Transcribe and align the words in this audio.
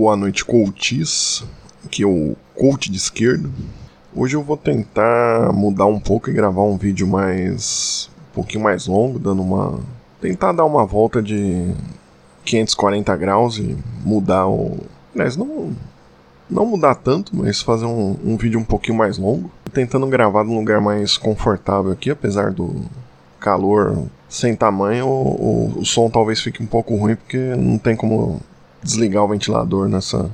boa 0.00 0.16
noite, 0.16 0.46
coaches. 0.46 1.44
Aqui 1.84 2.04
é 2.04 2.06
o 2.06 2.34
coach 2.54 2.90
de 2.90 2.96
esquerda. 2.96 3.50
Hoje 4.16 4.34
eu 4.34 4.42
vou 4.42 4.56
tentar 4.56 5.52
mudar 5.52 5.84
um 5.84 6.00
pouco 6.00 6.30
e 6.30 6.32
gravar 6.32 6.62
um 6.62 6.78
vídeo 6.78 7.06
mais. 7.06 8.08
um 8.30 8.34
pouquinho 8.34 8.64
mais 8.64 8.86
longo, 8.86 9.18
dando 9.18 9.42
uma. 9.42 9.78
tentar 10.18 10.52
dar 10.52 10.64
uma 10.64 10.86
volta 10.86 11.22
de 11.22 11.70
540 12.46 13.14
graus 13.14 13.58
e 13.58 13.76
mudar 14.02 14.48
o. 14.48 14.78
Aliás, 15.14 15.36
não. 15.36 15.76
não 16.48 16.64
mudar 16.64 16.94
tanto, 16.94 17.36
mas 17.36 17.60
fazer 17.60 17.84
um, 17.84 18.16
um 18.24 18.38
vídeo 18.38 18.58
um 18.58 18.64
pouquinho 18.64 18.96
mais 18.96 19.18
longo. 19.18 19.50
Tentando 19.70 20.06
gravar 20.06 20.44
num 20.44 20.56
lugar 20.56 20.80
mais 20.80 21.18
confortável 21.18 21.92
aqui, 21.92 22.08
apesar 22.08 22.52
do 22.52 22.74
calor 23.38 24.06
sem 24.30 24.56
tamanho, 24.56 25.06
o, 25.06 25.74
o, 25.76 25.80
o 25.80 25.84
som 25.84 26.08
talvez 26.08 26.40
fique 26.40 26.62
um 26.62 26.66
pouco 26.66 26.96
ruim, 26.96 27.16
porque 27.16 27.36
não 27.54 27.76
tem 27.76 27.94
como 27.94 28.40
desligar 28.82 29.24
o 29.24 29.28
ventilador 29.28 29.88
nessa, 29.88 30.30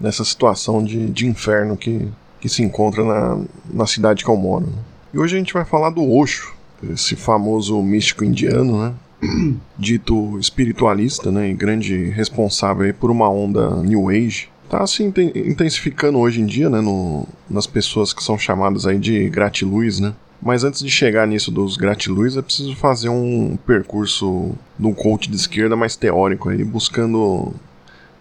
nessa 0.00 0.24
situação 0.24 0.82
de, 0.82 1.08
de 1.10 1.26
inferno 1.26 1.76
que, 1.76 2.08
que 2.40 2.48
se 2.48 2.62
encontra 2.62 3.04
na, 3.04 3.40
na 3.72 3.86
cidade 3.86 4.24
que 4.24 4.30
eu 4.30 4.36
moro. 4.36 4.68
E 5.12 5.18
hoje 5.18 5.36
a 5.36 5.38
gente 5.38 5.52
vai 5.52 5.64
falar 5.64 5.90
do 5.90 6.08
Osho, 6.10 6.52
esse 6.90 7.16
famoso 7.16 7.80
místico 7.82 8.24
indiano, 8.24 8.82
né? 8.84 8.94
dito 9.76 10.38
espiritualista, 10.38 11.32
né, 11.32 11.50
e 11.50 11.54
grande 11.54 12.04
responsável 12.10 12.92
por 12.94 13.10
uma 13.10 13.28
onda 13.28 13.82
New 13.82 14.08
Age, 14.08 14.48
tá 14.68 14.86
se 14.86 15.02
intensificando 15.02 16.18
hoje 16.18 16.40
em 16.40 16.46
dia, 16.46 16.70
né, 16.70 16.80
no, 16.80 17.26
nas 17.48 17.66
pessoas 17.66 18.12
que 18.12 18.22
são 18.22 18.38
chamadas 18.38 18.86
aí 18.86 18.98
de 18.98 19.28
gratiluz, 19.28 19.98
né? 19.98 20.14
Mas 20.40 20.62
antes 20.62 20.80
de 20.80 20.90
chegar 20.90 21.26
nisso 21.26 21.50
dos 21.50 21.76
gratiluz, 21.76 22.36
é 22.36 22.42
preciso 22.42 22.76
fazer 22.76 23.08
um 23.08 23.58
percurso 23.66 24.52
de 24.78 24.86
um 24.86 24.94
coach 24.94 25.28
de 25.28 25.34
esquerda 25.34 25.74
mais 25.74 25.96
teórico 25.96 26.48
aí, 26.48 26.62
buscando 26.62 27.52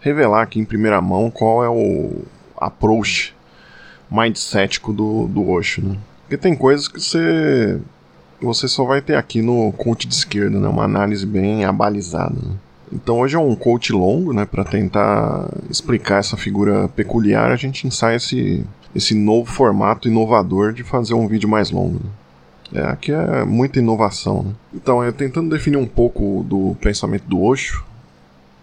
revelar 0.08 0.42
aqui 0.42 0.60
em 0.60 0.66
primeira 0.66 1.02
mão 1.02 1.30
qual 1.30 1.64
é 1.64 1.70
o 1.70 2.24
approach 2.58 3.36
mindsético 4.10 4.94
do, 4.94 5.28
do 5.28 5.50
Osho, 5.50 5.84
né? 5.84 5.98
Porque 6.22 6.38
tem 6.38 6.56
coisas 6.56 6.88
que 6.88 7.00
você 7.00 7.80
você 8.42 8.68
só 8.68 8.84
vai 8.84 9.02
ter 9.02 9.16
aqui 9.16 9.42
no 9.42 9.72
coach 9.72 10.08
de 10.08 10.14
esquerda, 10.14 10.60
né? 10.60 10.68
Uma 10.68 10.84
análise 10.84 11.26
bem 11.26 11.66
abalizada. 11.66 12.36
Né? 12.36 12.56
Então 12.92 13.20
hoje 13.20 13.36
é 13.36 13.40
um 13.40 13.56
coach 13.56 13.92
longo, 13.92 14.34
né? 14.34 14.46
Para 14.46 14.64
tentar 14.64 15.50
explicar 15.70 16.20
essa 16.20 16.38
figura 16.38 16.88
peculiar, 16.90 17.52
a 17.52 17.56
gente 17.56 17.88
ensaia 17.88 18.18
esse, 18.18 18.66
esse 18.96 19.16
novo 19.16 19.52
formato 19.52 20.08
inovador 20.08 20.74
de 20.74 20.84
fazer 20.84 21.14
um 21.14 21.28
vídeo 21.28 21.50
mais 21.50 21.72
longo. 21.72 22.00
Né? 22.04 22.82
É, 22.82 22.82
aqui 22.82 23.12
é 23.12 23.44
muita 23.46 23.80
inovação. 23.80 24.44
Né? 24.44 24.52
Então, 24.74 25.04
é 25.04 25.12
tentando 25.12 25.50
definir 25.50 25.78
um 25.78 25.88
pouco 25.88 26.46
do 26.48 26.76
pensamento 26.82 27.24
do 27.24 27.42
Osho, 27.42 27.84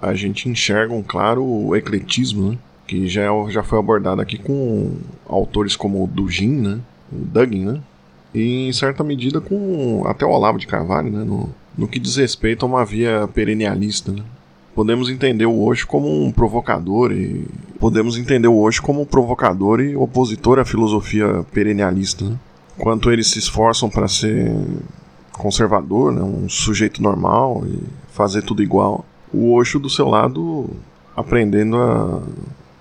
a 0.05 0.14
gente 0.14 0.48
enxerga 0.48 0.92
um 0.92 1.02
claro 1.02 1.74
ecletismo, 1.74 2.52
né? 2.52 2.58
que 2.86 3.08
já, 3.08 3.22
é 3.22 3.50
já 3.50 3.62
foi 3.62 3.78
abordado 3.78 4.20
aqui 4.20 4.38
com 4.38 4.97
autores 5.27 5.74
como 5.77 6.05
o 6.05 6.06
Dugin, 6.06 6.60
né? 6.60 6.80
o 7.12 7.16
Dugin, 7.16 7.64
né? 7.64 7.80
e 8.34 8.69
em 8.69 8.72
certa 8.72 9.02
medida 9.05 9.41
com 9.41 10.02
até 10.06 10.25
o 10.25 10.30
Olavo 10.30 10.58
de 10.58 10.66
Carvalho, 10.66 11.10
né? 11.10 11.25
no, 11.25 11.48
no 11.77 11.88
que 11.88 11.98
diz 11.98 12.16
respeito 12.16 12.64
a 12.64 12.69
uma 12.69 12.84
via 12.84 13.28
perennialista. 13.32 14.12
Né? 14.12 14.22
Podemos 14.75 15.08
entender 15.08 15.47
o 15.47 15.62
Osho 15.62 15.86
como 15.86 16.25
um 16.25 16.32
provocador 16.32 17.12
e 17.12 17.47
podemos 17.78 18.19
entender 18.19 18.48
o 18.48 18.58
Osho 18.58 18.82
como 18.82 19.00
um 19.00 19.06
provocador 19.06 19.80
e 19.80 19.97
opositor 19.97 20.58
à 20.58 20.64
filosofia 20.64 21.44
perennialista. 21.52 22.25
Né? 22.25 22.36
Quanto 22.77 23.10
eles 23.10 23.28
se 23.28 23.38
esforçam 23.38 23.88
para 23.88 24.08
ser 24.08 24.52
conservador, 25.32 26.12
né? 26.12 26.22
um 26.22 26.48
sujeito 26.48 27.02
normal 27.02 27.62
e 27.66 27.78
fazer 28.12 28.42
tudo 28.42 28.62
igual 28.62 29.05
o 29.35 29.53
Osho 29.53 29.79
do 29.79 29.91
seu 29.91 30.09
lado 30.09 30.71
aprendendo 31.17 31.77
a. 31.77 32.23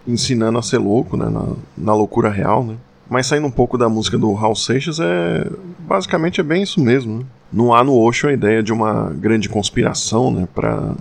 ensinando 0.07 0.57
a 0.57 0.61
ser 0.61 0.77
louco, 0.77 1.17
né? 1.17 1.29
Na, 1.29 1.47
na 1.77 1.93
loucura 1.93 2.29
real, 2.29 2.63
né? 2.63 2.75
Mas 3.09 3.27
saindo 3.27 3.47
um 3.47 3.51
pouco 3.51 3.77
da 3.77 3.89
música 3.89 4.17
do 4.17 4.31
Raul 4.33 4.55
Seixas, 4.55 4.99
é. 4.99 5.47
basicamente 5.79 6.39
é 6.39 6.43
bem 6.43 6.63
isso 6.63 6.81
mesmo, 6.81 7.19
né? 7.19 7.25
Não 7.51 7.73
há 7.73 7.83
no 7.83 7.97
Osho 7.97 8.27
a 8.27 8.33
ideia 8.33 8.63
de 8.63 8.73
uma 8.73 9.11
grande 9.11 9.49
conspiração, 9.49 10.31
né? 10.31 10.47
Pra, 10.53 10.95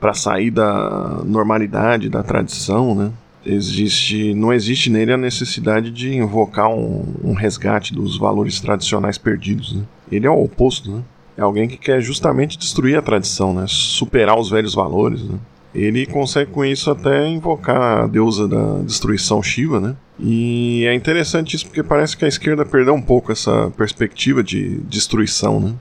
pra 0.00 0.14
sair 0.14 0.50
da 0.50 1.20
normalidade, 1.24 2.08
da 2.08 2.22
tradição, 2.22 2.94
né? 2.94 3.10
Existe, 3.44 4.34
não 4.34 4.52
existe 4.52 4.90
nele 4.90 5.12
a 5.12 5.16
necessidade 5.16 5.90
de 5.90 6.14
invocar 6.14 6.68
um, 6.68 7.04
um 7.24 7.32
resgate 7.32 7.94
dos 7.94 8.18
valores 8.18 8.60
tradicionais 8.60 9.16
perdidos. 9.16 9.74
Né? 9.74 9.84
Ele 10.10 10.26
é 10.26 10.30
o 10.30 10.42
oposto, 10.42 10.90
né? 10.90 11.02
É 11.38 11.42
alguém 11.42 11.68
que 11.68 11.76
quer 11.76 12.00
justamente 12.00 12.58
destruir 12.58 12.98
a 12.98 13.02
tradição, 13.02 13.54
né? 13.54 13.64
Superar 13.68 14.36
os 14.36 14.50
velhos 14.50 14.74
valores, 14.74 15.22
né? 15.22 15.38
Ele 15.72 16.04
consegue 16.04 16.50
com 16.50 16.64
isso 16.64 16.90
até 16.90 17.28
invocar 17.28 18.02
a 18.02 18.06
deusa 18.08 18.48
da 18.48 18.78
destruição 18.80 19.40
Shiva, 19.40 19.78
né? 19.78 19.94
E 20.18 20.84
é 20.84 20.92
interessante 20.92 21.54
isso 21.54 21.66
porque 21.66 21.84
parece 21.84 22.16
que 22.16 22.24
a 22.24 22.28
esquerda 22.28 22.64
perdeu 22.64 22.92
um 22.92 23.00
pouco 23.00 23.30
essa 23.30 23.70
perspectiva 23.76 24.42
de 24.42 24.78
destruição, 24.78 25.60
né? 25.60 25.74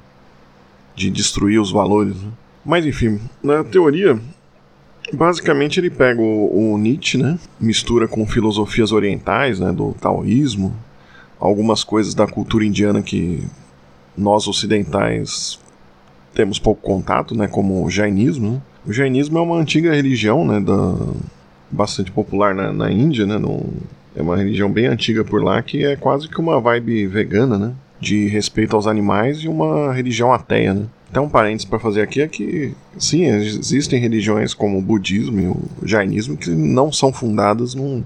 De 0.95 1.09
destruir 1.09 1.59
os 1.59 1.71
valores. 1.71 2.15
Né? 2.15 2.29
Mas 2.63 2.85
enfim, 2.85 3.19
na 3.41 3.63
teoria, 3.63 4.19
basicamente 5.11 5.79
ele 5.79 5.89
pega 5.89 6.21
o, 6.21 6.73
o 6.73 6.77
Nietzsche, 6.77 7.17
né? 7.17 7.39
Mistura 7.59 8.07
com 8.07 8.27
filosofias 8.27 8.91
orientais, 8.91 9.59
né? 9.59 9.71
Do 9.71 9.93
taoísmo, 9.93 10.75
algumas 11.39 11.83
coisas 11.83 12.13
da 12.13 12.27
cultura 12.27 12.63
indiana 12.63 13.01
que 13.01 13.43
nós 14.17 14.47
ocidentais 14.47 15.59
temos 16.33 16.59
pouco 16.59 16.81
contato, 16.81 17.35
né, 17.35 17.47
como 17.47 17.83
o 17.83 17.89
jainismo. 17.89 18.61
O 18.85 18.93
jainismo 18.93 19.37
é 19.37 19.41
uma 19.41 19.57
antiga 19.57 19.93
religião, 19.93 20.45
né, 20.45 20.59
da, 20.59 20.95
bastante 21.71 22.11
popular 22.11 22.53
na, 22.55 22.71
na 22.71 22.91
Índia, 22.91 23.25
né, 23.25 23.37
no, 23.37 23.65
é 24.15 24.21
uma 24.21 24.37
religião 24.37 24.71
bem 24.71 24.87
antiga 24.87 25.23
por 25.23 25.43
lá 25.43 25.61
que 25.61 25.85
é 25.85 25.95
quase 25.95 26.27
que 26.27 26.39
uma 26.39 26.59
vibe 26.59 27.07
vegana, 27.07 27.57
né, 27.57 27.73
de 27.99 28.27
respeito 28.27 28.75
aos 28.75 28.87
animais 28.87 29.39
e 29.39 29.47
uma 29.47 29.93
religião 29.93 30.33
ateia, 30.33 30.73
né. 30.73 30.85
Até 31.09 31.21
um 31.21 31.29
parênteses 31.29 31.65
para 31.65 31.79
fazer 31.79 32.01
aqui 32.01 32.21
é 32.21 32.27
que, 32.27 32.73
sim, 32.97 33.23
existem 33.25 33.99
religiões 33.99 34.53
como 34.53 34.77
o 34.77 34.81
budismo 34.81 35.39
e 35.39 35.47
o 35.47 35.87
jainismo 35.87 36.35
que 36.35 36.49
não 36.49 36.91
são 36.91 37.13
fundadas 37.13 37.73
num, 37.73 38.03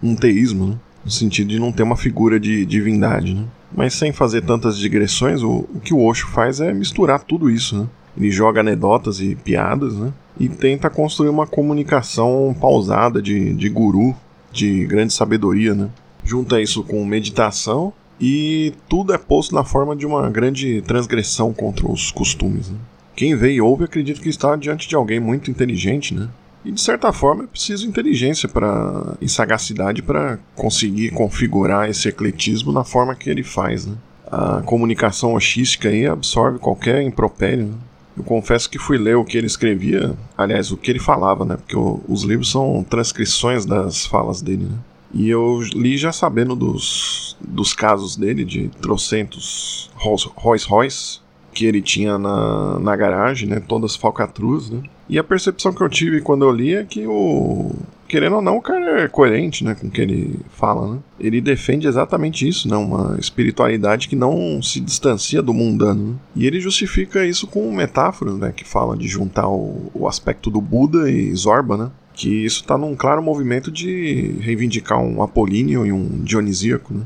num 0.00 0.14
teísmo, 0.14 0.66
né, 0.68 0.76
no 1.04 1.10
sentido 1.10 1.48
de 1.48 1.58
não 1.58 1.72
ter 1.72 1.82
uma 1.82 1.96
figura 1.96 2.38
de 2.38 2.64
divindade, 2.64 3.34
né. 3.34 3.44
Mas 3.74 3.94
sem 3.94 4.12
fazer 4.12 4.42
tantas 4.42 4.78
digressões, 4.78 5.42
o, 5.42 5.66
o 5.72 5.80
que 5.82 5.92
o 5.92 6.04
Osho 6.04 6.26
faz 6.28 6.60
é 6.60 6.72
misturar 6.72 7.22
tudo 7.22 7.50
isso, 7.50 7.76
né? 7.78 7.86
Ele 8.16 8.30
joga 8.30 8.60
anedotas 8.60 9.20
e 9.20 9.34
piadas, 9.34 9.94
né? 9.94 10.12
E 10.38 10.48
tenta 10.48 10.88
construir 10.88 11.28
uma 11.28 11.46
comunicação 11.46 12.56
pausada 12.58 13.20
de, 13.20 13.54
de 13.54 13.68
guru, 13.68 14.14
de 14.52 14.86
grande 14.86 15.12
sabedoria, 15.12 15.74
né? 15.74 15.90
Junta 16.24 16.60
isso 16.60 16.82
com 16.82 17.04
meditação 17.04 17.92
e 18.20 18.72
tudo 18.88 19.12
é 19.12 19.18
posto 19.18 19.54
na 19.54 19.64
forma 19.64 19.94
de 19.94 20.06
uma 20.06 20.28
grande 20.30 20.82
transgressão 20.82 21.52
contra 21.52 21.86
os 21.86 22.10
costumes. 22.10 22.70
Né? 22.70 22.78
Quem 23.14 23.36
vê 23.36 23.52
e 23.52 23.60
ouve 23.60 23.84
acredita 23.84 24.20
que 24.20 24.28
está 24.28 24.56
diante 24.56 24.88
de 24.88 24.96
alguém 24.96 25.20
muito 25.20 25.50
inteligente, 25.50 26.14
né? 26.14 26.28
E 26.66 26.72
de 26.72 26.80
certa 26.80 27.12
forma 27.12 27.44
é 27.44 27.46
preciso 27.46 27.86
inteligência 27.86 28.48
para 28.48 29.14
e 29.20 29.28
sagacidade 29.28 30.02
para 30.02 30.36
conseguir 30.56 31.10
configurar 31.12 31.88
esse 31.88 32.08
ecletismo 32.08 32.72
na 32.72 32.82
forma 32.82 33.14
que 33.14 33.30
ele 33.30 33.44
faz. 33.44 33.86
Né? 33.86 33.94
A 34.26 34.62
comunicação 34.62 35.36
oxística 35.36 35.88
aí 35.88 36.08
absorve 36.08 36.58
qualquer 36.58 37.00
impropério. 37.02 37.66
Né? 37.66 37.74
Eu 38.16 38.24
confesso 38.24 38.68
que 38.68 38.80
fui 38.80 38.98
ler 38.98 39.16
o 39.16 39.24
que 39.24 39.38
ele 39.38 39.46
escrevia, 39.46 40.12
aliás, 40.36 40.72
o 40.72 40.76
que 40.76 40.90
ele 40.90 40.98
falava, 40.98 41.44
né? 41.44 41.56
Porque 41.56 41.76
o, 41.76 42.02
os 42.08 42.22
livros 42.22 42.50
são 42.50 42.82
transcrições 42.82 43.64
das 43.64 44.04
falas 44.04 44.42
dele, 44.42 44.64
né? 44.64 44.78
E 45.14 45.28
eu 45.28 45.60
li 45.72 45.96
já 45.96 46.10
sabendo 46.10 46.56
dos, 46.56 47.36
dos 47.40 47.72
casos 47.72 48.16
dele, 48.16 48.44
de 48.44 48.68
trocentos 48.80 49.88
Rolls 49.94 50.28
Royce, 50.66 51.20
que 51.56 51.64
ele 51.64 51.80
tinha 51.80 52.18
na, 52.18 52.78
na 52.78 52.94
garagem, 52.94 53.48
né? 53.48 53.62
Todas 53.66 53.96
falcatruas, 53.96 54.68
né? 54.68 54.82
E 55.08 55.18
a 55.18 55.24
percepção 55.24 55.72
que 55.72 55.82
eu 55.82 55.88
tive 55.88 56.20
quando 56.20 56.44
eu 56.44 56.52
li 56.52 56.74
é 56.74 56.84
que 56.84 57.06
o. 57.06 57.74
Querendo 58.06 58.36
ou 58.36 58.42
não, 58.42 58.58
o 58.58 58.62
cara 58.62 59.00
é 59.00 59.08
coerente 59.08 59.64
né, 59.64 59.74
com 59.74 59.88
o 59.88 59.90
que 59.90 60.00
ele 60.00 60.38
fala. 60.50 60.94
Né? 60.94 60.98
Ele 61.18 61.40
defende 61.40 61.88
exatamente 61.88 62.46
isso, 62.46 62.68
né, 62.68 62.76
uma 62.76 63.18
espiritualidade 63.18 64.06
que 64.06 64.14
não 64.14 64.62
se 64.62 64.78
distancia 64.78 65.42
do 65.42 65.52
mundano. 65.52 66.10
Né? 66.10 66.14
E 66.36 66.46
ele 66.46 66.60
justifica 66.60 67.26
isso 67.26 67.48
com 67.48 67.72
metáforas 67.74 68.36
né, 68.36 68.52
que 68.54 68.64
fala 68.64 68.96
de 68.96 69.08
juntar 69.08 69.48
o, 69.48 69.90
o 69.92 70.06
aspecto 70.06 70.50
do 70.50 70.60
Buda 70.60 71.10
e 71.10 71.34
Zorba, 71.34 71.76
né? 71.76 71.90
que 72.14 72.44
isso 72.44 72.60
está 72.60 72.78
num 72.78 72.94
claro 72.94 73.20
movimento 73.20 73.72
de 73.72 74.36
reivindicar 74.40 75.00
um 75.00 75.20
apolíneo 75.20 75.84
e 75.84 75.90
um 75.90 76.22
dionisíaco. 76.22 76.94
Né? 76.94 77.02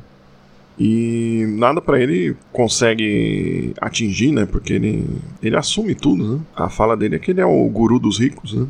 E 0.83 1.45
nada 1.59 1.79
para 1.79 2.01
ele 2.01 2.35
consegue 2.51 3.75
atingir, 3.79 4.33
né? 4.33 4.47
Porque 4.47 4.73
ele, 4.73 5.07
ele 5.43 5.55
assume 5.55 5.95
tudo, 5.95 6.37
né? 6.37 6.41
A 6.57 6.71
fala 6.71 6.97
dele 6.97 7.17
é 7.17 7.19
que 7.19 7.33
ele 7.33 7.41
é 7.43 7.45
o 7.45 7.69
guru 7.69 7.99
dos 7.99 8.19
ricos, 8.19 8.55
né? 8.55 8.67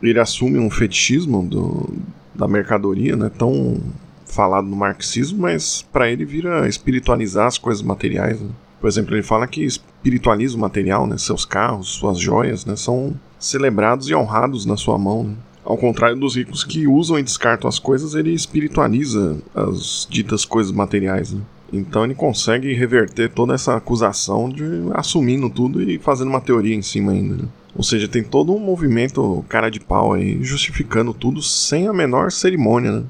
Ele 0.00 0.20
assume 0.20 0.60
um 0.60 0.70
fetichismo 0.70 1.44
do, 1.44 1.92
da 2.32 2.46
mercadoria, 2.46 3.16
né? 3.16 3.28
Tão 3.36 3.80
falado 4.24 4.68
no 4.68 4.76
marxismo, 4.76 5.40
mas 5.40 5.82
para 5.92 6.08
ele 6.08 6.24
vira 6.24 6.68
espiritualizar 6.68 7.48
as 7.48 7.58
coisas 7.58 7.82
materiais. 7.82 8.40
Né? 8.40 8.48
Por 8.80 8.86
exemplo, 8.86 9.16
ele 9.16 9.24
fala 9.24 9.48
que 9.48 9.64
espiritualiza 9.64 10.56
o 10.56 10.60
material, 10.60 11.08
né? 11.08 11.18
Seus 11.18 11.44
carros, 11.44 11.88
suas 11.88 12.20
joias, 12.20 12.64
né? 12.64 12.76
São 12.76 13.18
celebrados 13.36 14.08
e 14.08 14.14
honrados 14.14 14.64
na 14.64 14.76
sua 14.76 14.96
mão. 14.96 15.24
Né? 15.24 15.34
Ao 15.64 15.76
contrário 15.76 16.16
dos 16.16 16.36
ricos 16.36 16.64
que 16.64 16.86
usam 16.86 17.18
e 17.18 17.22
descartam 17.22 17.68
as 17.68 17.78
coisas, 17.78 18.14
ele 18.14 18.32
espiritualiza 18.32 19.38
as 19.54 20.06
ditas 20.08 20.44
coisas 20.44 20.72
materiais. 20.72 21.32
Né? 21.32 21.40
Então 21.72 22.04
ele 22.04 22.14
consegue 22.14 22.72
reverter 22.72 23.30
toda 23.30 23.54
essa 23.54 23.76
acusação 23.76 24.48
de 24.48 24.64
assumindo 24.94 25.48
tudo 25.50 25.82
e 25.82 25.98
fazendo 25.98 26.28
uma 26.28 26.40
teoria 26.40 26.74
em 26.74 26.82
cima 26.82 27.12
ainda. 27.12 27.36
Né? 27.36 27.44
Ou 27.76 27.82
seja, 27.82 28.08
tem 28.08 28.22
todo 28.22 28.52
um 28.52 28.58
movimento 28.58 29.44
cara 29.48 29.70
de 29.70 29.78
pau 29.78 30.12
aí, 30.12 30.42
justificando 30.42 31.14
tudo 31.14 31.40
sem 31.40 31.86
a 31.86 31.92
menor 31.92 32.32
cerimônia, 32.32 32.92
né? 32.92 33.04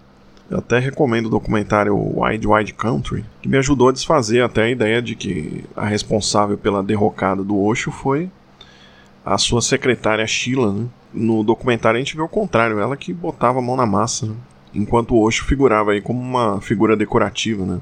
Eu 0.50 0.58
até 0.58 0.80
recomendo 0.80 1.26
o 1.26 1.30
documentário 1.30 1.94
Wide 1.96 2.46
Wide 2.46 2.74
Country, 2.74 3.24
que 3.40 3.48
me 3.48 3.56
ajudou 3.56 3.88
a 3.88 3.92
desfazer 3.92 4.42
até 4.42 4.64
a 4.64 4.70
ideia 4.70 5.00
de 5.00 5.14
que 5.14 5.64
a 5.76 5.86
responsável 5.86 6.58
pela 6.58 6.82
derrocada 6.82 7.44
do 7.44 7.56
Osho 7.56 7.92
foi 7.92 8.28
a 9.24 9.38
sua 9.38 9.62
secretária 9.62 10.26
Sheila. 10.26 10.72
Né? 10.72 10.86
No 11.12 11.42
documentário 11.42 11.96
a 11.96 12.00
gente 12.00 12.16
vê 12.16 12.22
o 12.22 12.28
contrário, 12.28 12.78
ela 12.78 12.96
que 12.96 13.12
botava 13.12 13.58
a 13.58 13.62
mão 13.62 13.76
na 13.76 13.86
massa, 13.86 14.26
né? 14.26 14.34
enquanto 14.74 15.14
o 15.14 15.22
Osho 15.22 15.44
figurava 15.44 15.92
aí 15.92 16.00
como 16.00 16.20
uma 16.20 16.60
figura 16.60 16.96
decorativa, 16.96 17.64
né? 17.66 17.80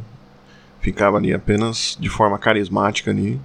Ficava 0.81 1.19
ali 1.19 1.35
apenas 1.35 1.97
de 2.01 2.09
forma 2.09 2.39
carismática 2.39 3.11
ali, 3.11 3.39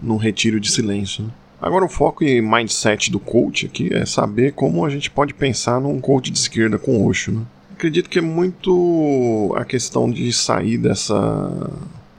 num 0.00 0.16
retiro 0.16 0.58
de 0.58 0.70
silêncio. 0.70 1.24
Né? 1.24 1.30
Agora 1.60 1.84
o 1.84 1.88
foco 1.88 2.24
e 2.24 2.40
mindset 2.40 3.10
do 3.10 3.20
coach 3.20 3.66
aqui 3.66 3.92
é 3.92 4.06
saber 4.06 4.52
como 4.52 4.84
a 4.84 4.88
gente 4.88 5.10
pode 5.10 5.34
pensar 5.34 5.80
num 5.80 6.00
coach 6.00 6.30
de 6.30 6.38
esquerda 6.38 6.78
com 6.78 7.06
Osho, 7.06 7.32
né? 7.32 7.42
acredito 7.80 8.10
que 8.10 8.18
é 8.18 8.22
muito 8.22 9.54
a 9.56 9.64
questão 9.64 10.10
de 10.10 10.30
sair 10.34 10.76
dessa, 10.76 11.70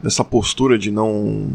dessa 0.02 0.24
postura 0.24 0.78
de 0.78 0.90
não, 0.90 1.52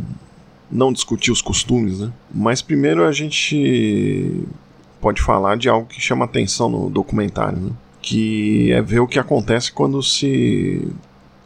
não 0.71 0.93
discutir 0.93 1.33
os 1.33 1.43
costumes, 1.43 1.99
né? 1.99 2.13
Mas 2.33 2.63
primeiro 2.63 3.05
a 3.05 3.11
gente 3.11 4.45
pode 5.01 5.23
falar 5.23 5.57
de 5.57 5.69
algo 5.69 5.87
que 5.87 6.01
chama 6.01 6.25
atenção 6.25 6.69
no 6.69 6.91
documentário, 6.91 7.59
né? 7.59 7.71
Que 8.01 8.73
é 8.73 8.81
ver 8.81 9.01
o 9.01 9.07
que 9.07 9.19
acontece 9.19 9.73
quando 9.73 10.03
se 10.03 10.89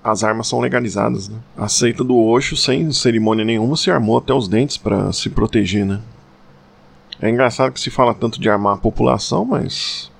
as 0.02 0.24
armas 0.24 0.48
são 0.48 0.60
legalizadas, 0.60 1.28
né? 1.28 1.38
A 1.56 1.68
seita 1.68 2.02
do 2.02 2.16
Osho, 2.18 2.56
sem 2.56 2.90
cerimônia 2.92 3.44
nenhuma, 3.44 3.76
se 3.76 3.90
armou 3.90 4.18
até 4.18 4.32
os 4.32 4.48
dentes 4.48 4.76
para 4.76 5.12
se 5.12 5.28
proteger, 5.28 5.84
né? 5.84 6.00
É 7.20 7.28
engraçado 7.28 7.72
que 7.72 7.80
se 7.80 7.90
fala 7.90 8.14
tanto 8.14 8.40
de 8.40 8.48
armar 8.48 8.74
a 8.74 8.78
população, 8.78 9.44
mas 9.44 10.10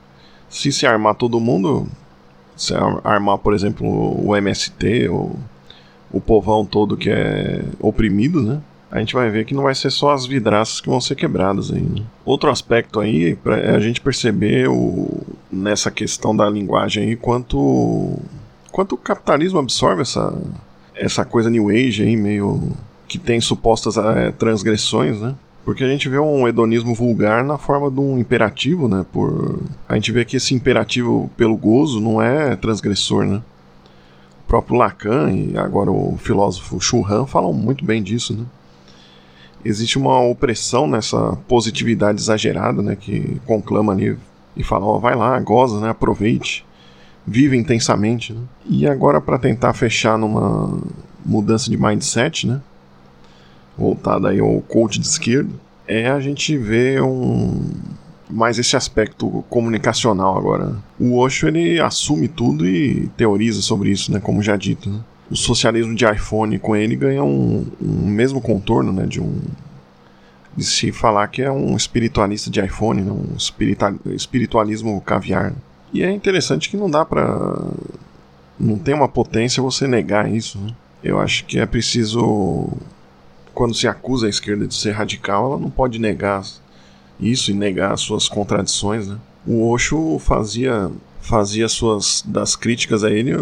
se 0.49 0.71
se 0.71 0.87
armar 0.87 1.15
todo 1.15 1.41
mundo, 1.41 1.89
se 2.55 2.75
armar, 3.05 3.39
por 3.39 3.55
exemplo, 3.55 3.87
o 3.89 4.37
MST 4.37 5.09
ou 5.09 5.35
o 6.13 6.21
povão 6.21 6.65
todo 6.67 6.97
que 6.97 7.09
é 7.09 7.65
oprimido, 7.79 8.43
né? 8.43 8.61
A 8.91 8.99
gente 8.99 9.15
vai 9.15 9.31
ver 9.31 9.45
que 9.45 9.55
não 9.55 9.63
vai 9.63 9.75
ser 9.75 9.91
só 9.91 10.11
as 10.11 10.27
vidraças 10.27 10.81
que 10.81 10.89
vão 10.89 11.01
ser 11.01 11.15
quebradas 11.15 11.71
aí. 11.71 12.05
Outro 12.25 12.51
aspecto 12.51 12.99
aí 12.99 13.39
é 13.47 13.71
a 13.71 13.79
gente 13.79 14.01
perceber 14.01 14.69
o, 14.69 15.23
nessa 15.51 15.91
questão 15.91 16.35
da 16.35 16.51
linguagem 16.51 17.05
aí 17.05 17.17
quanto 17.17 18.19
quanto 18.73 18.95
o 18.95 18.99
capitalismo 18.99 19.59
absorve 19.59 20.03
essa 20.03 20.37
essa 20.95 21.25
coisa 21.25 21.49
new 21.49 21.71
age 21.71 22.03
aí 22.03 22.17
meio 22.17 22.73
que 23.07 23.19
tem 23.19 23.41
supostas 23.41 23.97
é, 23.97 24.31
transgressões, 24.33 25.21
né? 25.21 25.35
Porque 25.65 25.85
a 25.85 25.89
gente 25.89 26.09
vê 26.09 26.19
um 26.19 26.49
hedonismo 26.49 26.95
vulgar 26.95 27.45
na 27.45 27.59
forma 27.59 27.91
de 27.91 28.01
um 28.01 28.19
imperativo, 28.19 28.89
né? 28.89 29.05
Por... 29.13 29.61
A 29.89 29.95
gente 29.95 30.11
vê 30.11 30.25
que 30.25 30.37
esse 30.37 30.55
imperativo 30.55 31.31
pelo 31.37 31.57
gozo 31.57 32.01
não 32.01 32.21
é 32.21 32.57
transgressor, 32.57 33.25
né? 33.25 33.43
O 34.45 34.49
próprio 34.49 34.77
Lacan 34.77 35.31
e 35.33 35.57
agora 35.57 35.91
o 35.91 36.17
filósofo 36.19 36.81
Churran 36.81 37.27
falam 37.27 37.53
muito 37.53 37.85
bem 37.85 38.03
disso, 38.03 38.35
né? 38.37 38.45
Existe 39.65 39.99
uma 39.99 40.21
opressão 40.21 40.87
nessa 40.87 41.37
positividade 41.49 42.21
exagerada, 42.21 42.83
né? 42.83 42.97
Que 42.97 43.41
conclama 43.47 43.93
ali 43.93 44.17
e 44.57 44.65
fala, 44.65 44.87
ó, 44.87 44.97
oh, 44.97 45.01
vai 45.01 45.15
lá, 45.15 45.39
goza, 45.41 45.81
né? 45.81 45.91
Aproveite, 45.91 46.65
vive 47.27 47.57
intensamente, 47.57 48.33
né? 48.33 48.41
E 48.67 48.87
agora 48.87 49.21
para 49.21 49.39
tentar 49.39 49.73
fechar 49.75 50.19
numa 50.19 50.79
mudança 51.25 51.71
de 51.71 51.77
mindset, 51.77 52.47
né? 52.47 52.61
voltada 53.81 54.29
aí 54.29 54.39
ao 54.39 54.61
coach 54.61 55.01
de 55.01 55.07
esquerda, 55.07 55.51
é 55.89 56.09
a 56.09 56.21
gente 56.21 56.57
ver 56.57 57.03
um 57.03 57.71
mais 58.29 58.61
esse 58.61 58.77
aspecto 58.77 59.45
comunicacional 59.51 60.39
agora. 60.39 60.77
O 61.01 61.19
Osho 61.19 61.49
ele 61.49 61.81
assume 61.81 62.29
tudo 62.29 62.65
e 62.65 63.09
teoriza 63.17 63.61
sobre 63.61 63.91
isso, 63.91 64.13
né, 64.13 64.21
como 64.21 64.41
já 64.41 64.57
dito. 64.57 64.89
Né? 64.89 65.01
O 65.31 65.37
socialismo 65.37 65.95
de 65.95 66.05
iPhone 66.05 66.59
com 66.59 66.75
ele 66.75 66.97
ganha 66.97 67.23
um, 67.23 67.67
um 67.81 68.07
mesmo 68.07 68.41
contorno, 68.41 68.93
né, 68.93 69.07
de 69.07 69.21
um 69.21 69.41
de 70.57 70.65
se 70.65 70.91
falar 70.91 71.29
que 71.29 71.41
é 71.41 71.51
um 71.51 71.77
espiritualista 71.77 72.51
de 72.51 72.61
iPhone, 72.61 73.03
né, 73.03 73.13
um 73.13 73.37
espiritualismo 74.13 75.01
caviar. 75.01 75.55
E 75.93 76.03
é 76.03 76.11
interessante 76.11 76.69
que 76.69 76.77
não 76.77 76.91
dá 76.91 77.05
para 77.05 77.57
não 78.59 78.77
tem 78.77 78.93
uma 78.93 79.09
potência 79.09 79.63
você 79.63 79.87
negar 79.87 80.31
isso. 80.31 80.59
Né? 80.59 80.75
Eu 81.03 81.19
acho 81.19 81.47
que 81.47 81.59
é 81.59 81.65
preciso 81.65 82.69
quando 83.55 83.75
se 83.75 83.89
acusa 83.89 84.27
a 84.27 84.31
esquerda 84.31 84.67
de 84.67 84.75
ser 84.75 84.93
radical, 84.93 85.47
ela 85.47 85.59
não 85.59 85.71
pode 85.71 85.99
negar 85.99 86.43
isso 87.19 87.51
e 87.51 87.55
negar 87.55 87.97
suas 87.97 88.29
contradições, 88.29 89.09
né? 89.09 89.19
O 89.47 89.69
Osho 89.69 90.19
fazia 90.19 90.91
fazia 91.21 91.69
suas 91.69 92.23
das 92.27 92.57
críticas 92.57 93.05
a 93.05 93.11
ele, 93.11 93.37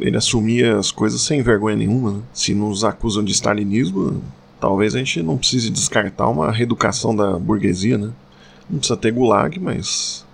ele 0.00 0.16
assumia 0.16 0.76
as 0.76 0.90
coisas 0.90 1.20
sem 1.20 1.42
vergonha 1.42 1.76
nenhuma. 1.76 2.12
Né? 2.12 2.20
Se 2.32 2.54
nos 2.54 2.84
acusam 2.84 3.22
de 3.22 3.32
stalinismo, 3.32 4.22
talvez 4.60 4.94
a 4.94 4.98
gente 4.98 5.22
não 5.22 5.36
precise 5.36 5.70
descartar 5.70 6.28
uma 6.28 6.50
reeducação 6.50 7.14
da 7.14 7.38
burguesia, 7.38 7.96
né? 7.96 8.10
Não 8.68 8.78
precisa 8.78 8.96
ter 8.96 9.10
gulag, 9.10 9.58
mas 9.58 10.24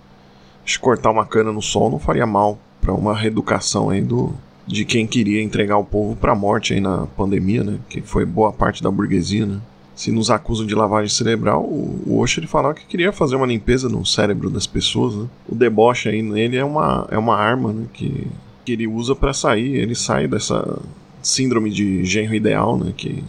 cortar 0.79 1.11
uma 1.11 1.25
cana 1.25 1.51
no 1.51 1.61
sol 1.61 1.89
não 1.89 1.97
faria 1.97 2.25
mal 2.25 2.59
para 2.81 2.93
uma 2.93 3.15
reeducação 3.15 3.89
aí 3.89 4.01
do, 4.01 4.33
de 4.65 4.83
quem 4.83 5.07
queria 5.07 5.41
entregar 5.41 5.77
o 5.77 5.83
povo 5.83 6.15
para 6.15 6.33
a 6.33 6.35
morte 6.35 6.73
aí 6.73 6.81
na 6.81 7.07
pandemia, 7.07 7.63
né? 7.63 7.79
Que 7.89 8.01
foi 8.01 8.25
boa 8.25 8.51
parte 8.51 8.83
da 8.83 8.91
burguesia, 8.91 9.45
né? 9.45 9.59
Se 9.95 10.11
nos 10.11 10.29
acusam 10.29 10.67
de 10.67 10.75
lavagem 10.75 11.09
cerebral, 11.09 11.63
o 11.63 12.19
Osho 12.19 12.39
ele 12.39 12.47
falava 12.47 12.75
que 12.75 12.85
queria 12.85 13.11
fazer 13.11 13.35
uma 13.35 13.47
limpeza 13.47 13.89
no 13.89 14.05
cérebro 14.05 14.49
das 14.49 14.67
pessoas, 14.67 15.15
né? 15.15 15.25
O 15.49 15.55
deboche 15.55 16.09
aí 16.09 16.21
nele 16.21 16.57
é 16.57 16.63
uma, 16.63 17.07
é 17.09 17.17
uma 17.17 17.35
arma, 17.35 17.73
né? 17.73 17.85
Que, 17.93 18.27
que 18.67 18.73
ele 18.73 18.85
usa 18.85 19.15
para 19.15 19.31
sair, 19.31 19.77
ele 19.77 19.95
sai 19.95 20.27
dessa 20.27 20.77
síndrome 21.21 21.69
de 21.69 22.03
genro 22.03 22.35
ideal, 22.35 22.77
né? 22.77 22.93
Que, 22.97 23.23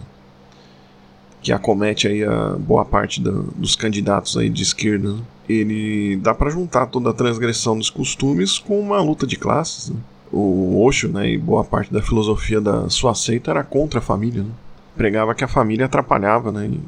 que 1.41 1.53
acomete 1.53 2.09
aí 2.09 2.25
a 2.25 2.57
boa 2.59 2.85
parte 2.85 3.23
da, 3.23 3.31
dos 3.55 3.77
candidatos 3.77 4.37
aí 4.37 4.51
de 4.51 4.65
esquerda. 4.65 5.15
Ele 5.49 6.17
dá 6.17 6.35
para 6.35 6.51
juntar 6.51 6.87
toda 6.87 7.11
a 7.11 7.15
transgressão 7.15 7.79
dos 7.79 7.89
costumes 7.89 8.59
com 8.59 8.81
uma 8.81 9.01
luta 9.01 9.29
de 9.29 9.37
classes, 9.37 9.91
né? 9.91 9.97
o 10.33 10.85
Osho, 10.85 11.09
né, 11.09 11.31
e 11.31 11.39
boa 11.39 11.65
parte 11.65 11.91
da 11.91 12.03
filosofia 12.03 12.61
da 12.61 12.91
sua 12.91 13.15
seita 13.15 13.51
era 13.53 13.65
contra 13.65 14.01
a 14.01 14.03
família, 14.03 14.43
né? 14.43 14.51
Pregava 14.95 15.35
que 15.35 15.43
a 15.45 15.49
família 15.49 15.87
atrapalhava, 15.87 16.53
né, 16.53 16.67
e 16.67 16.81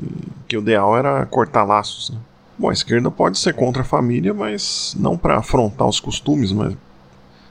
que 0.46 0.58
o 0.58 0.60
ideal 0.60 0.94
era 0.98 1.24
cortar 1.24 1.64
laços, 1.64 2.10
né? 2.10 2.18
Bom, 2.58 2.68
a 2.68 2.72
esquerda 2.72 3.10
pode 3.10 3.38
ser 3.38 3.54
contra 3.54 3.80
a 3.80 3.84
família, 3.84 4.34
mas 4.34 4.94
não 4.98 5.16
para 5.16 5.38
afrontar 5.38 5.88
os 5.88 6.00
costumes, 6.00 6.52
mas 6.52 6.76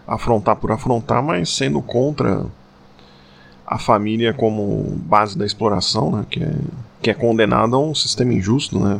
afrontar 0.09 0.55
por 0.55 0.71
afrontar, 0.71 1.21
mas 1.21 1.49
sendo 1.49 1.81
contra 1.81 2.45
a 3.65 3.77
família 3.77 4.33
como 4.33 4.97
base 5.05 5.37
da 5.37 5.45
exploração, 5.45 6.11
né, 6.11 6.25
que 6.29 6.43
é, 6.43 6.55
que 7.01 7.09
é 7.09 7.13
condenada 7.13 7.75
a 7.75 7.79
um 7.79 7.93
sistema 7.93 8.33
injusto, 8.33 8.79
né? 8.79 8.99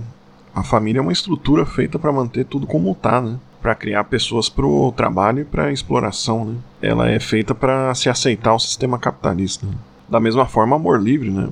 A 0.54 0.64
família 0.64 1.00
é 1.00 1.02
uma 1.02 1.12
estrutura 1.12 1.66
feita 1.66 1.98
para 1.98 2.12
manter 2.12 2.46
tudo 2.46 2.68
como 2.68 2.92
está, 2.92 3.22
né? 3.22 3.40
para 3.62 3.76
criar 3.76 4.06
pessoas 4.06 4.48
para 4.48 4.66
o 4.66 4.92
trabalho 4.92 5.42
e 5.42 5.46
para 5.46 5.66
a 5.66 5.72
exploração, 5.72 6.46
né? 6.46 6.56
Ela 6.82 7.10
é 7.10 7.20
feita 7.20 7.54
para 7.54 7.94
se 7.94 8.10
aceitar 8.10 8.54
o 8.54 8.60
sistema 8.60 8.98
capitalista. 8.98 9.68
Da 10.08 10.20
mesma 10.20 10.46
forma, 10.46 10.76
amor 10.76 11.02
livre, 11.02 11.30
né? 11.30 11.50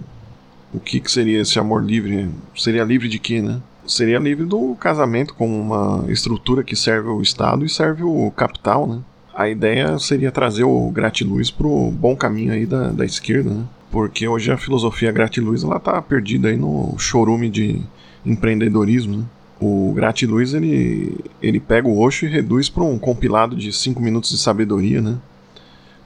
O 0.74 0.80
que, 0.80 1.00
que 1.00 1.12
seria 1.12 1.42
esse 1.42 1.60
amor 1.60 1.84
livre? 1.84 2.30
Seria 2.56 2.84
livre 2.84 3.10
de 3.10 3.20
quê, 3.20 3.42
né? 3.42 3.62
Seria 3.86 4.20
livre 4.20 4.46
do 4.46 4.76
casamento 4.76 5.34
como 5.34 5.60
uma 5.60 6.12
estrutura 6.12 6.64
que 6.64 6.76
serve 6.76 7.10
o 7.10 7.22
Estado 7.22 7.66
e 7.66 7.70
serve 7.70 8.04
o 8.04 8.32
capital, 8.32 8.88
né? 8.88 9.00
A 9.38 9.48
ideia 9.48 10.00
seria 10.00 10.32
trazer 10.32 10.63
o 10.63 10.89
gratiluz 10.89 11.51
para 11.51 11.67
o 11.67 11.91
bom 11.91 12.15
caminho 12.15 12.51
aí 12.51 12.65
da, 12.65 12.89
da 12.89 13.06
esquerda, 13.06 13.51
né? 13.51 13.65
Porque 13.91 14.27
hoje 14.27 14.51
a 14.51 14.58
filosofia 14.58 15.12
gratiluz 15.12 15.63
ela 15.63 15.79
tá 15.79 16.01
perdida 16.01 16.48
aí 16.48 16.58
no 16.58 16.96
chorume 16.98 17.48
de 17.48 17.79
empreendedorismo, 18.25 19.17
né? 19.17 19.24
O 19.62 19.94
Gratiluz 19.94 20.56
ele, 20.56 21.20
ele 21.39 21.60
pega 21.60 21.88
o 21.88 22.00
Osho 22.00 22.25
e 22.25 22.29
reduz 22.29 22.67
para 22.67 22.84
um 22.84 22.98
compilado 22.98 23.56
de 23.56 23.72
5 23.72 24.01
minutos 24.01 24.32
de 24.32 24.39
sabedoria, 24.39 25.03
né? 25.03 25.17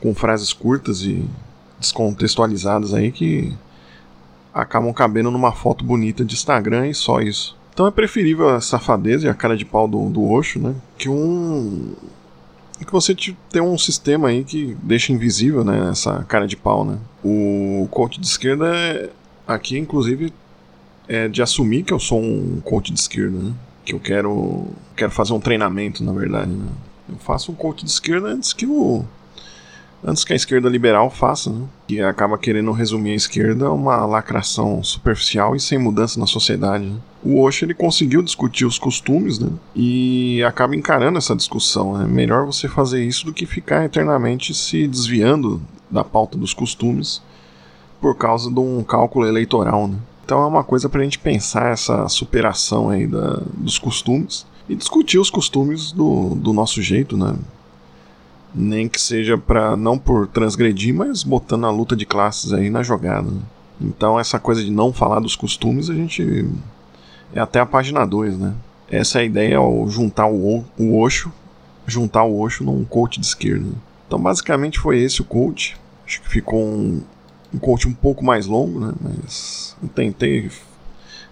Com 0.02 0.14
frases 0.14 0.52
curtas 0.52 1.02
e 1.04 1.24
descontextualizadas 1.80 2.94
aí 2.94 3.14
que 3.14 3.54
acabam 4.54 4.94
cabendo 4.94 5.32
numa 5.32 5.54
foto 5.54 5.86
bonita 5.86 6.26
de 6.26 6.34
Instagram 6.34 6.88
e 6.88 6.94
só 6.94 7.22
isso. 7.22 7.58
Então 7.74 7.88
é 7.88 7.92
preferível 7.92 8.50
a 8.50 8.60
safadeza 8.60 9.28
e 9.28 9.30
a 9.30 9.34
cara 9.34 9.56
de 9.56 9.64
pau 9.64 9.88
do, 9.88 10.10
do 10.10 10.42
né? 10.60 10.76
Que 10.98 11.08
um. 11.08 11.94
Que 12.86 12.92
você 12.92 13.16
tem 13.50 13.62
um 13.62 13.78
sistema 13.78 14.30
aí 14.30 14.44
que 14.44 14.76
deixa 14.82 15.12
invisível, 15.12 15.64
né? 15.64 15.90
Essa 15.90 16.24
cara 16.24 16.48
de 16.48 16.56
pau, 16.56 16.84
né? 16.84 16.98
O 17.24 17.88
coach 17.92 18.20
de 18.20 18.26
esquerda 18.26 18.68
é, 18.76 19.10
aqui, 19.48 19.78
inclusive, 19.78 20.34
é 21.08 21.28
de 21.28 21.42
assumir 21.42 21.84
que 21.84 21.94
eu 21.94 22.00
sou 22.00 22.22
um 22.22 22.60
coach 22.62 22.92
de 22.92 23.00
esquerda, 23.00 23.38
né? 23.38 23.54
que 23.86 23.94
eu 23.94 24.00
quero 24.00 24.68
quero 24.96 25.12
fazer 25.12 25.34
um 25.34 25.40
treinamento, 25.40 26.04
na 26.04 26.14
verdade. 26.14 26.52
Né? 26.52 26.70
Eu 27.10 27.18
faço 27.18 27.52
um 27.52 27.56
coach 27.56 27.84
de 27.84 27.92
esquerda 27.92 28.28
antes 28.28 28.54
que 28.54 28.66
o 28.66 29.06
antes 30.04 30.24
que 30.24 30.34
a 30.34 30.36
esquerda 30.36 30.68
liberal 30.68 31.10
faça, 31.10 31.50
né? 31.52 31.66
que 31.88 32.02
acaba 32.02 32.38
querendo 32.38 32.72
resumir 32.72 33.12
a 33.12 33.16
esquerda 33.16 33.72
uma 33.72 34.06
lacração 34.06 34.84
superficial 34.84 35.56
e 35.56 35.60
sem 35.60 35.78
mudança 35.78 36.20
na 36.20 36.26
sociedade. 36.26 36.86
Né? 36.86 36.98
O 37.24 37.42
Osho 37.42 37.66
ele 37.66 37.74
conseguiu 37.74 38.22
discutir 38.22 38.66
os 38.66 38.80
costumes 38.80 39.40
né? 39.40 39.50
e 39.76 40.44
acaba 40.44 40.76
encarando 40.76 41.18
essa 41.18 41.36
discussão. 41.36 41.98
Né? 41.98 42.08
melhor 42.08 42.46
você 42.46 42.68
fazer 42.68 43.04
isso 43.04 43.26
do 43.26 43.34
que 43.34 43.46
ficar 43.46 43.86
eternamente 43.86 44.54
se 44.54 44.88
desviando 44.88 45.62
da 45.90 46.04
pauta 46.04 46.38
dos 46.38 46.54
costumes 46.54 47.22
por 48.00 48.16
causa 48.18 48.50
de 48.50 48.60
um 48.60 48.84
cálculo 48.84 49.28
eleitoral. 49.28 49.88
Né? 49.88 49.98
Então 50.26 50.42
é 50.42 50.48
uma 50.48 50.64
coisa 50.64 50.90
para 50.90 51.02
a 51.02 51.04
gente 51.04 51.20
pensar 51.20 51.72
essa 51.72 52.08
superação 52.08 52.90
aí 52.90 53.06
da, 53.06 53.42
dos 53.56 53.78
costumes 53.78 54.46
e 54.68 54.76
discutir 54.76 55.20
os 55.20 55.30
costumes 55.30 55.92
do, 55.92 56.36
do 56.36 56.54
nosso 56.54 56.82
jeito, 56.82 57.18
né? 57.18 57.36
Nem 58.54 58.88
que 58.88 59.00
seja 59.00 59.38
para 59.38 59.76
não 59.78 59.98
por 59.98 60.28
transgredir, 60.28 60.94
mas 60.94 61.24
botando 61.24 61.66
a 61.66 61.72
luta 61.72 61.96
de 61.96 62.06
classes 62.06 62.54
aí 62.54 62.70
na 62.70 62.84
jogada. 62.84 63.32
Então 63.80 64.20
essa 64.20 64.40
coisa 64.40 64.64
de 64.64 64.72
não 64.72 64.94
falar 64.94 65.20
dos 65.20 65.36
costumes, 65.36 65.90
a 65.90 65.94
gente 65.94 66.48
é 67.34 67.40
até 67.40 67.60
a 67.60 67.66
página 67.66 68.06
2, 68.06 68.38
né? 68.38 68.54
Essa 68.90 69.20
é 69.20 69.22
a 69.22 69.26
ideia 69.26 69.58
ao 69.58 69.90
juntar 69.90 70.28
o, 70.28 70.66
o 70.78 71.00
Osho, 71.00 71.32
juntar 71.88 72.24
o 72.24 72.40
Osho 72.40 72.64
num 72.64 72.84
coach 72.84 73.20
de 73.20 73.26
esquerda. 73.26 73.70
Então 74.06 74.20
basicamente 74.20 74.80
foi 74.80 75.00
esse 75.00 75.22
o 75.22 75.26
coach. 75.26 75.78
Acho 76.06 76.22
que 76.22 76.30
ficou 76.30 76.62
um, 76.62 77.02
um 77.54 77.58
coach 77.58 77.88
um 77.88 77.94
pouco 77.94 78.24
mais 78.24 78.46
longo, 78.46 78.80
né? 78.80 78.94
Mas 79.02 79.76
eu 79.82 79.88
tentei 79.88 80.52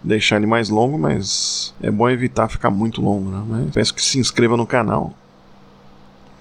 deixar 0.02 0.38
ele 0.38 0.46
mais 0.46 0.70
longo, 0.70 0.98
mas 0.98 1.74
é 1.82 1.92
bom 1.92 2.10
evitar 2.10 2.48
ficar 2.48 2.70
muito 2.70 3.02
longo, 3.02 3.30
né? 3.30 3.44
Mas 3.48 3.72
peço 3.72 3.94
que 3.94 4.02
se 4.02 4.18
inscreva 4.18 4.56
no 4.56 4.66
canal, 4.66 5.14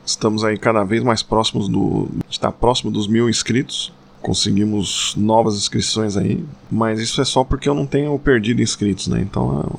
Estamos 0.08 0.42
aí 0.42 0.56
cada 0.56 0.84
vez 0.84 1.02
mais 1.02 1.22
próximos 1.22 1.68
do. 1.68 2.08
está 2.30 2.50
próximo 2.50 2.90
dos 2.90 3.06
mil 3.06 3.28
inscritos. 3.28 3.92
Conseguimos 4.22 5.14
novas 5.18 5.54
inscrições 5.54 6.16
aí. 6.16 6.42
Mas 6.70 6.98
isso 6.98 7.20
é 7.20 7.26
só 7.26 7.44
porque 7.44 7.68
eu 7.68 7.74
não 7.74 7.84
tenho 7.84 8.18
perdido 8.18 8.62
inscritos, 8.62 9.06
né? 9.06 9.20
Então 9.20 9.70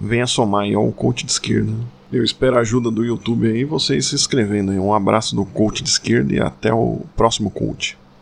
venha 0.00 0.26
somar 0.26 0.64
aí 0.64 0.74
ao 0.74 0.90
coach 0.90 1.24
de 1.24 1.30
esquerda. 1.30 1.72
Eu 2.12 2.24
espero 2.24 2.56
a 2.56 2.62
ajuda 2.62 2.90
do 2.90 3.04
YouTube 3.04 3.46
aí, 3.46 3.64
vocês 3.64 4.06
se 4.06 4.16
inscrevendo 4.16 4.72
aí. 4.72 4.78
Um 4.78 4.92
abraço 4.92 5.36
do 5.36 5.44
coach 5.44 5.84
de 5.84 5.88
esquerda 5.88 6.34
e 6.34 6.40
até 6.40 6.74
o 6.74 7.02
próximo 7.16 7.48
coach. 7.48 7.96